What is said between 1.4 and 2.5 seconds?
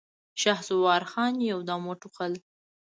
يودم وټوخل.